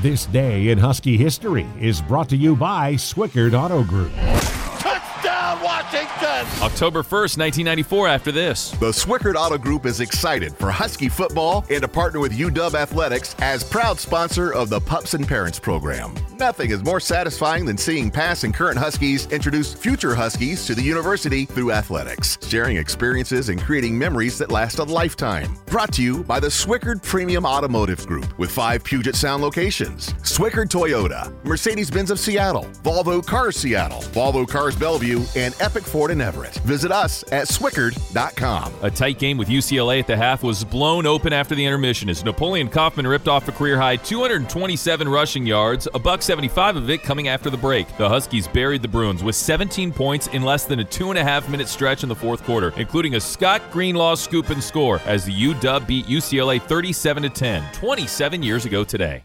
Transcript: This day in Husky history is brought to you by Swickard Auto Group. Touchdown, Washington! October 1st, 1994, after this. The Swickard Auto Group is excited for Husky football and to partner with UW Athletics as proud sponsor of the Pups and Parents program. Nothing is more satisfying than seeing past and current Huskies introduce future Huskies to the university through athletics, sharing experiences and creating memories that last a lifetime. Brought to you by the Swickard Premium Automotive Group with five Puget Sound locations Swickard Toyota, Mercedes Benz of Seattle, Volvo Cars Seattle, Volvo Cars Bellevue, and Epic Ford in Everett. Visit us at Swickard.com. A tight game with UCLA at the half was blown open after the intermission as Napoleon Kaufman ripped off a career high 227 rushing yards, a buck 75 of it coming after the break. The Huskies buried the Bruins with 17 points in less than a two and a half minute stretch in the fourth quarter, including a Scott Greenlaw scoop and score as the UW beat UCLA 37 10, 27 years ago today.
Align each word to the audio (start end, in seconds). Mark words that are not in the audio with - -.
This 0.00 0.26
day 0.26 0.68
in 0.68 0.78
Husky 0.78 1.16
history 1.16 1.66
is 1.80 2.00
brought 2.00 2.28
to 2.28 2.36
you 2.36 2.54
by 2.54 2.94
Swickard 2.94 3.52
Auto 3.52 3.82
Group. 3.82 4.12
Touchdown, 5.48 5.62
Washington! 5.62 6.62
October 6.62 7.02
1st, 7.02 7.38
1994, 7.38 8.08
after 8.08 8.32
this. 8.32 8.70
The 8.72 8.92
Swickard 8.92 9.34
Auto 9.34 9.58
Group 9.58 9.86
is 9.86 10.00
excited 10.00 10.54
for 10.56 10.70
Husky 10.70 11.08
football 11.08 11.64
and 11.70 11.82
to 11.82 11.88
partner 11.88 12.20
with 12.20 12.32
UW 12.32 12.74
Athletics 12.74 13.34
as 13.40 13.64
proud 13.64 13.98
sponsor 13.98 14.52
of 14.52 14.68
the 14.68 14.80
Pups 14.80 15.14
and 15.14 15.26
Parents 15.26 15.58
program. 15.58 16.14
Nothing 16.38 16.70
is 16.70 16.84
more 16.84 17.00
satisfying 17.00 17.64
than 17.64 17.76
seeing 17.76 18.10
past 18.10 18.44
and 18.44 18.54
current 18.54 18.78
Huskies 18.78 19.26
introduce 19.32 19.74
future 19.74 20.14
Huskies 20.14 20.66
to 20.66 20.74
the 20.74 20.82
university 20.82 21.46
through 21.46 21.72
athletics, 21.72 22.38
sharing 22.46 22.76
experiences 22.76 23.48
and 23.48 23.60
creating 23.60 23.98
memories 23.98 24.38
that 24.38 24.50
last 24.50 24.78
a 24.78 24.84
lifetime. 24.84 25.56
Brought 25.66 25.92
to 25.94 26.02
you 26.02 26.22
by 26.24 26.38
the 26.38 26.46
Swickard 26.46 27.02
Premium 27.02 27.44
Automotive 27.44 28.06
Group 28.06 28.38
with 28.38 28.50
five 28.50 28.84
Puget 28.84 29.16
Sound 29.16 29.42
locations 29.42 30.12
Swickard 30.22 30.68
Toyota, 30.68 31.32
Mercedes 31.44 31.90
Benz 31.90 32.10
of 32.10 32.20
Seattle, 32.20 32.64
Volvo 32.82 33.24
Cars 33.24 33.56
Seattle, 33.56 34.02
Volvo 34.12 34.46
Cars 34.46 34.76
Bellevue, 34.76 35.24
and 35.38 35.54
Epic 35.60 35.84
Ford 35.84 36.10
in 36.10 36.20
Everett. 36.20 36.54
Visit 36.56 36.90
us 36.90 37.22
at 37.32 37.48
Swickard.com. 37.48 38.74
A 38.82 38.90
tight 38.90 39.18
game 39.18 39.38
with 39.38 39.48
UCLA 39.48 40.00
at 40.00 40.06
the 40.06 40.16
half 40.16 40.42
was 40.42 40.64
blown 40.64 41.06
open 41.06 41.32
after 41.32 41.54
the 41.54 41.64
intermission 41.64 42.08
as 42.08 42.24
Napoleon 42.24 42.68
Kaufman 42.68 43.06
ripped 43.06 43.28
off 43.28 43.48
a 43.48 43.52
career 43.52 43.78
high 43.78 43.96
227 43.96 45.08
rushing 45.08 45.46
yards, 45.46 45.88
a 45.94 45.98
buck 45.98 46.22
75 46.22 46.76
of 46.76 46.90
it 46.90 47.02
coming 47.02 47.28
after 47.28 47.50
the 47.50 47.56
break. 47.56 47.86
The 47.96 48.08
Huskies 48.08 48.48
buried 48.48 48.82
the 48.82 48.88
Bruins 48.88 49.22
with 49.22 49.34
17 49.34 49.92
points 49.92 50.26
in 50.28 50.42
less 50.42 50.64
than 50.64 50.80
a 50.80 50.84
two 50.84 51.10
and 51.10 51.18
a 51.18 51.24
half 51.24 51.48
minute 51.48 51.68
stretch 51.68 52.02
in 52.02 52.08
the 52.08 52.14
fourth 52.14 52.42
quarter, 52.44 52.72
including 52.76 53.14
a 53.14 53.20
Scott 53.20 53.62
Greenlaw 53.70 54.14
scoop 54.14 54.50
and 54.50 54.62
score 54.62 55.00
as 55.06 55.24
the 55.24 55.32
UW 55.32 55.86
beat 55.86 56.06
UCLA 56.06 56.60
37 56.60 57.30
10, 57.30 57.72
27 57.72 58.42
years 58.42 58.64
ago 58.64 58.84
today. 58.84 59.22